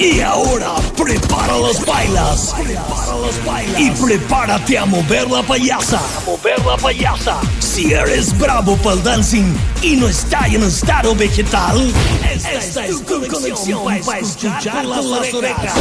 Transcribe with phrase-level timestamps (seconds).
[0.00, 2.54] Y ahora prepara las bailas.
[2.56, 3.78] Prepara las bailas.
[3.78, 5.98] Y prepárate a mover la payasa.
[5.98, 7.38] A mover la payasa.
[7.58, 11.92] Si eres bravo para el dancing y no está en estado vegetal,
[12.32, 15.74] esta, es tu conexión para escuchar con las orejas.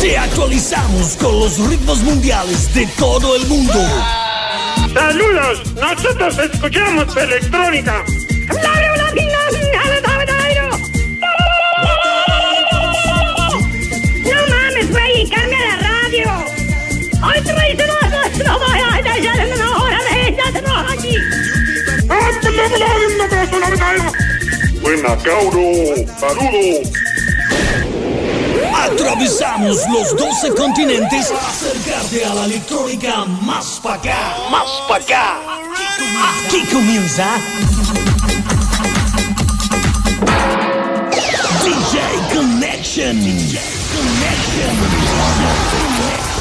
[0.00, 3.78] Te actualizamos con los ritmos mundiales de todo el mundo.
[4.92, 8.04] Saludos, nosotros escuchamos electrónica.
[24.80, 25.62] Buena, cauro,
[26.18, 26.90] saludos.
[28.74, 35.38] Atravesamos los 12 continentes para acercarte a la electrónica más pa' acá, más pa' acá.
[36.46, 37.26] Aquí comienza
[41.64, 42.00] DJ
[42.34, 43.16] Connection.
[43.20, 43.72] DJ
[45.24, 46.31] Hola,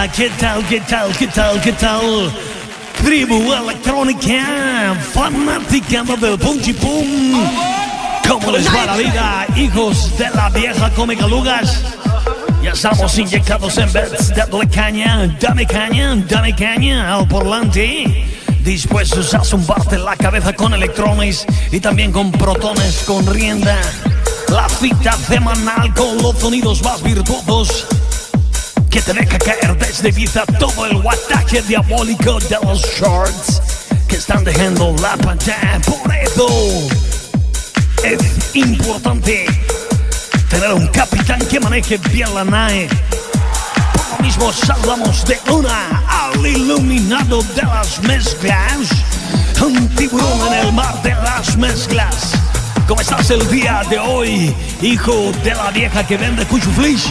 [0.00, 2.32] hola, ¿qué tal, qué tal, qué tal, qué tal?
[3.02, 7.46] Tribu electrónica, fanática del punchi pum.
[8.26, 11.82] ¿Cómo les va la vida, hijos de la vieja come calugas?
[12.62, 18.26] Ya estamos inyectados en bets, dándole caña, dame caña, dame caña al porlante.
[18.62, 23.76] Dispuestos a zumbarte la cabeza con electrones y también con protones con rienda.
[24.48, 27.86] La cita semanal con los sonidos más virtuosos
[28.90, 33.62] que te deja caer desde vida todo el guataje diabólico de los shorts
[34.08, 35.80] que están dejando la pantalla.
[35.86, 36.48] Por eso
[38.02, 39.46] es importante
[40.48, 42.88] tener un capitán que maneje bien la nave.
[43.92, 48.88] Por lo mismo saludamos de una al iluminado de las mezclas,
[49.62, 52.32] un tiburón en el mar de las mezclas.
[52.88, 57.04] ¿Cómo estás el día de hoy, hijo de la vieja que vende cuchuflis?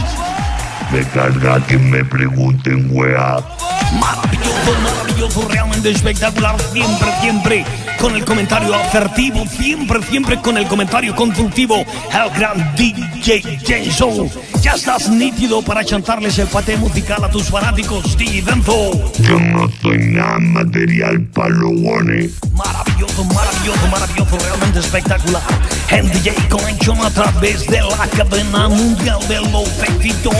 [0.92, 3.79] Me carga que me pregunten, wea.
[3.98, 6.56] Maravilloso, maravilloso, realmente espectacular.
[6.72, 7.64] Siempre, siempre
[8.00, 9.44] con el comentario asertivo.
[9.46, 11.76] Siempre, siempre con el comentario constructivo.
[11.76, 14.30] El gran DJ Jason.
[14.62, 19.12] Ya estás nítido para chantarles el pate musical a tus fanáticos, DJ Denzo.
[19.20, 21.70] Yo no soy nada material para los.
[21.72, 25.42] Maravilloso, maravilloso, maravilloso, realmente espectacular.
[25.90, 30.34] En DJ Connection a través de la cadena mundial de los éxitos.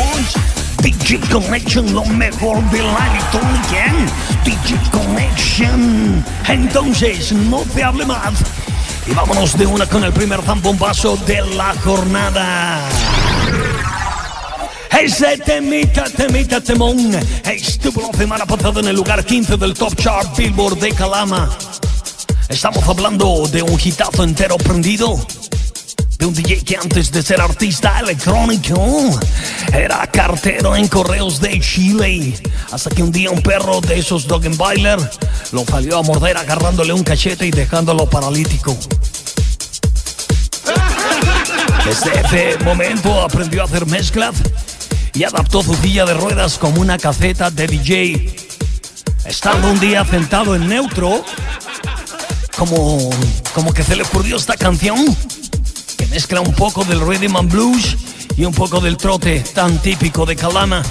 [0.83, 3.95] DJ Connection, lo mejor de la electrónica.
[4.45, 6.25] DJ Connection.
[6.49, 8.35] Entonces, no te hable más.
[9.07, 12.89] Y vámonos de una con el primer zambombazo de la jornada.
[14.99, 17.15] Ese temita, temita, temón.
[17.45, 21.51] Estuvo la semana pasada en el lugar 15 del Top Chart Billboard de Calama.
[22.49, 25.19] Estamos hablando de un hitazo entero prendido.
[26.21, 29.19] De un DJ que antes de ser artista electrónico
[29.73, 32.35] era cartero en correos de Chile.
[32.71, 34.99] Hasta que un día un perro de esos Doggenbailer
[35.53, 38.77] lo salió a morder agarrándole un cachete y dejándolo paralítico.
[41.87, 44.35] Desde ese momento aprendió a hacer mezclas
[45.15, 48.37] y adaptó su silla de ruedas como una caseta de DJ.
[49.25, 51.25] Estando un día sentado en neutro,
[52.59, 53.09] como,
[53.55, 55.17] como que se le ocurrió esta canción
[56.11, 57.97] mezcla un poco del rhythm and blues
[58.37, 60.83] y un poco del trote tan típico de Calama.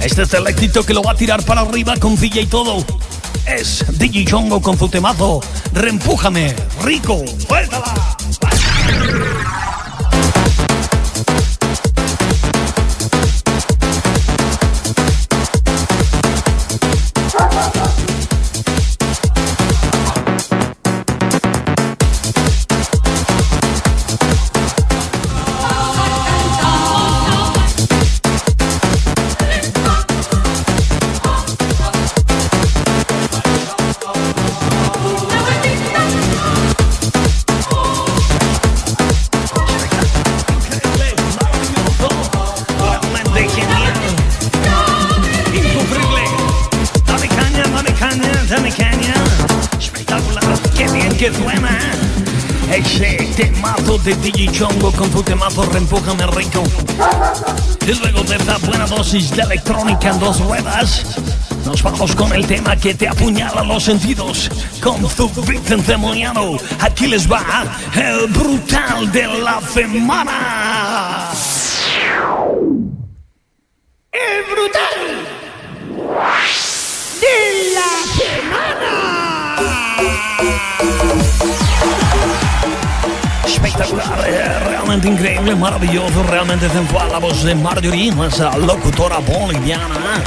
[0.00, 2.84] Este es el éxito que lo va a tirar para arriba con silla y todo.
[3.46, 5.40] Es DJ Chongo con su temazo.
[5.72, 8.16] Reempújame, rico, suéltala.
[51.22, 51.78] Que suena.
[52.74, 56.64] Ese temazo de DJ Chongo con su temazo Reempújame Rico.
[57.86, 61.16] Y luego de esta buena dosis de electrónica en dos ruedas,
[61.64, 64.50] Nos vamos con el tema que te apuñala los sentidos.
[64.82, 66.56] Con tu beat endemoniado.
[66.80, 71.30] Aquí les va el brutal de la semana.
[74.10, 75.22] El brutal
[77.20, 77.71] de
[83.44, 87.10] Espectacular, eh, realmente increíble, maravilloso, realmente sensual.
[87.10, 90.22] La voz de Marjorie, esa locutora boliviana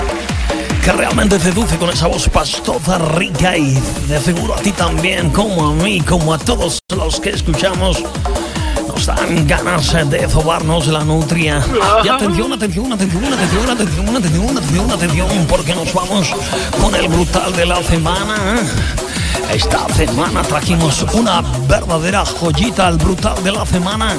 [0.86, 3.74] que realmente seduce con esa voz pastosa, rica y
[4.07, 8.04] de seguro a ti también, como a mí, como a todos los que escuchamos.
[8.88, 11.60] Nos dan ganas de sobarnos la nutria.
[12.04, 16.31] Y atención, atención, atención, atención, atención, atención, atención, atención, porque nos vamos
[16.80, 18.36] con el brutal de la semana.
[19.51, 24.18] Esta semana trajimos una verdadera joyita al brutal de la semana.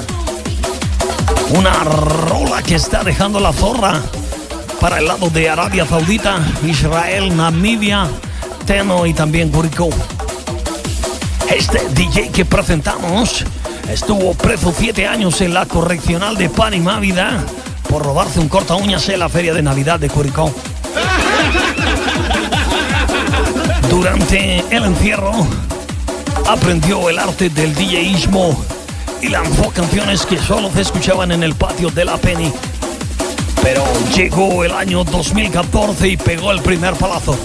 [1.50, 4.00] Una rola que está dejando la zorra
[4.80, 8.08] para el lado de Arabia Saudita, Israel, Namibia,
[8.66, 9.90] Teno y también Curicó.
[11.54, 13.44] Este DJ que presentamos
[13.90, 16.82] estuvo preso siete años en la correccional de Pan y
[17.88, 20.52] por robarse un corta uñas en la feria de Navidad de Curicó.
[23.96, 25.32] Durante el encierro
[26.46, 28.54] aprendió el arte del DJismo
[29.22, 32.52] y lanzó canciones que solo se escuchaban en el patio de la Penny.
[33.62, 33.82] Pero
[34.14, 37.38] llegó el año 2014 y pegó el primer palazo.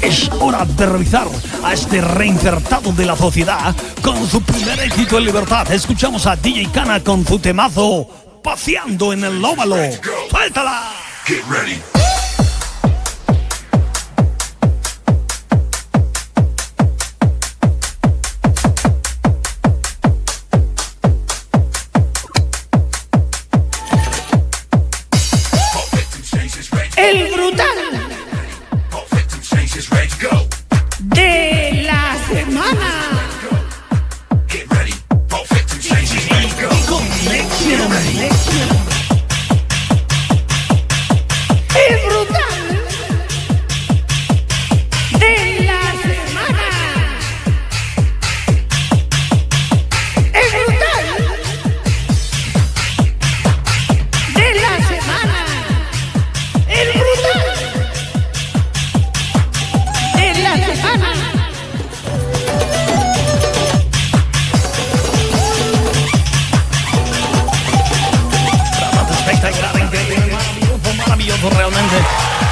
[0.00, 1.28] Es hora de revisar
[1.62, 5.70] a este reinsertado de la sociedad con su primer éxito en libertad.
[5.70, 8.08] Escuchamos a DJ Cana con su temazo
[8.42, 9.76] Paseando en el óvalo.
[10.30, 10.90] ¡Suéltala!
[11.26, 11.91] Get ready.
[42.00, 42.31] Брут.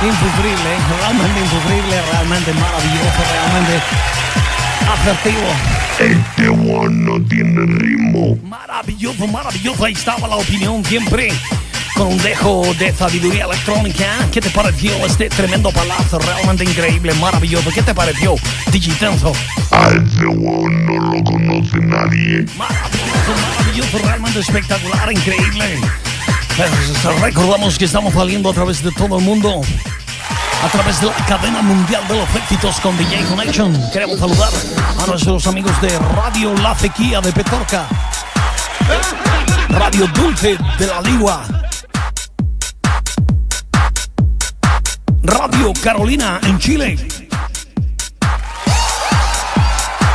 [0.03, 3.83] Insufrible, realmente insufrible, realmente maravilloso, realmente
[4.89, 5.47] asertivo.
[5.99, 8.37] Este one no tiene ritmo.
[8.43, 9.85] Maravilloso, maravilloso.
[9.85, 11.33] Ahí estaba la opinión siempre.
[11.95, 14.07] Con un dejo de sabiduría electrónica.
[14.33, 16.19] ¿Qué te pareció este tremendo palazo?
[16.19, 17.71] Realmente increíble, maravilloso.
[17.71, 18.37] ¿Qué te pareció,
[18.73, 19.33] Digitenso?
[19.71, 22.47] A ese one no lo conoce nadie.
[22.57, 25.79] Maravilloso, maravilloso, realmente espectacular, increíble.
[27.21, 29.61] Recordamos que estamos saliendo a través de todo el mundo.
[30.63, 33.91] A través de la cadena mundial de los éxitos con DJ Connection.
[33.93, 34.51] Queremos saludar
[34.99, 37.87] a nuestros amigos de Radio La Sequía de Petorca.
[39.69, 41.47] Radio Dulce de la Ligua.
[45.23, 46.99] Radio Carolina en Chile.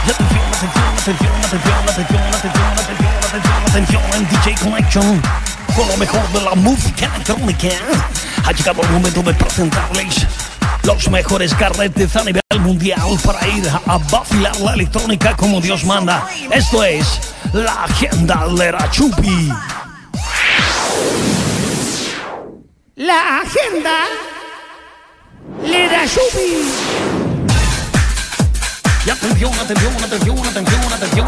[0.03, 5.54] Atención, atención, atención, atención, atención, atención, atención, atención, atención, Connection.
[5.75, 7.67] Con lo mejor de la música electrónica.
[8.45, 10.25] Ha llegado el momento de presentarles
[10.83, 16.27] los mejores carretes a nivel mundial para ir a vacilar la electrónica como Dios manda.
[16.51, 17.19] Esto es
[17.53, 19.51] la agenda de la Chupi.
[22.95, 24.05] La agenda
[25.61, 27.14] le da chupi.
[29.25, 31.27] Atención, atención, atención, atención, atención,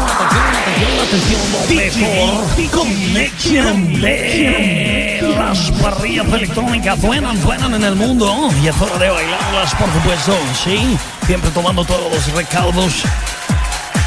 [1.02, 2.68] atención, atención.
[2.70, 8.50] Connection de las parrillas electrónicas buenas, buenas en el mundo.
[8.62, 10.96] Y es hora de bailarlas, por supuesto, sí.
[11.26, 13.02] Siempre tomando todos los recaudos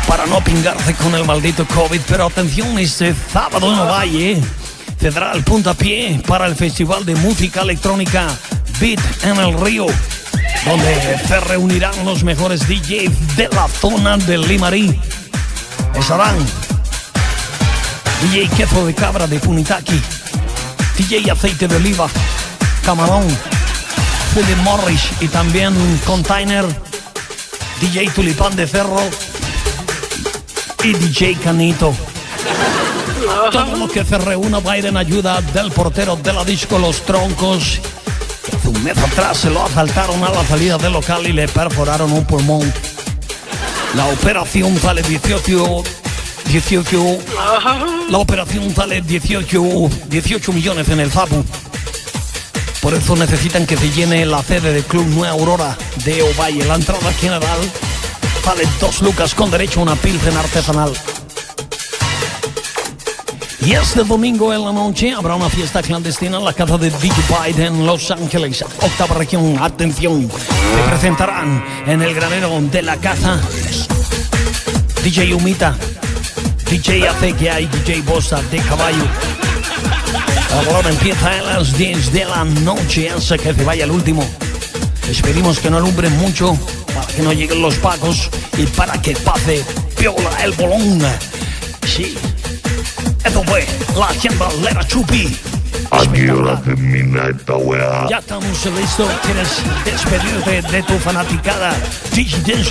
[0.08, 2.00] para no pingarse con el maldito COVID.
[2.08, 4.42] Pero atención, este sábado no Valle
[5.00, 8.28] tendrá el puntapié para el Festival de Música Electrónica
[8.80, 9.88] Beat en el Río
[10.66, 15.00] donde se reunirán los mejores DJs de la zona de Limarí.
[15.96, 16.38] Estarán
[18.22, 20.00] DJ Queso de Cabra de Punitaki,
[20.98, 22.08] DJ Aceite de Oliva,
[22.86, 23.26] Camarón,
[24.34, 25.74] Philip Morris y también
[26.06, 26.66] Container,
[27.82, 29.02] DJ Tulipán de Cerro
[30.84, 31.94] y DJ Canito.
[33.52, 36.78] Todo lo que se reúna va a ir en ayuda del portero de la disco
[36.78, 37.80] Los Troncos
[38.66, 42.26] Un mes atrás se lo asaltaron a la salida del local y le perforaron un
[42.26, 42.72] pulmón.
[43.96, 45.84] La operación sale 18...
[46.46, 47.20] 18...
[48.10, 49.90] La operación sale 18...
[50.08, 51.44] 18 millones en el FAPU.
[52.82, 56.66] Por eso necesitan que se llene la sede del Club Nueva Aurora de Ovalle.
[56.66, 57.60] La entrada general
[58.46, 60.92] vale dos lucas con derecho a una pilsen artesanal.
[63.64, 67.14] Y este domingo en la noche habrá una fiesta clandestina en la casa de DJ
[67.30, 69.58] Bite en Los Ángeles, octava región.
[69.62, 73.40] Atención, se presentarán en el granero de la casa
[75.04, 75.76] DJ Humita,
[76.70, 79.06] DJ Acequia y DJ Bosa de Caballo.
[80.66, 84.24] Broma empieza a las 10 de la noche hasta que se vaya el último.
[85.10, 86.58] Esperemos que no alumbren mucho
[86.94, 89.64] para que no lleguen los pacos y para que pase
[89.98, 91.02] piola el bolón.
[91.88, 92.16] Sí,
[93.24, 93.66] esto fue
[93.98, 94.08] la
[94.62, 95.38] Lera Chupi.
[95.92, 98.08] ¿A qué hora termina esta weá?
[98.10, 99.10] Ya estamos listos.
[99.24, 101.76] ¿Quieres despedirte de tu fanaticada?
[102.14, 102.64] Digital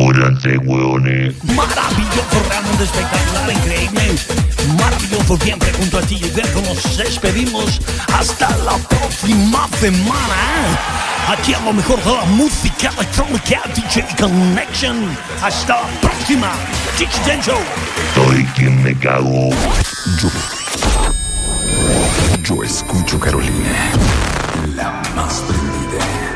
[0.00, 1.34] Púranse, weones.
[1.44, 4.16] Maravilloso, realmente espectacular, increíble.
[4.78, 6.14] Maravilloso siempre junto a ti.
[6.14, 7.78] Y nos despedimos
[8.14, 10.78] hasta la próxima semana.
[11.28, 14.96] Aquí a lo mejor de la música electrónica DJ Connection.
[15.42, 16.50] Hasta la próxima.
[16.98, 17.60] DJ Show.
[18.14, 19.50] Soy quien me cago.
[20.18, 20.30] Yo.
[22.42, 23.92] Yo escucho Carolina.
[24.74, 26.29] La más prendida.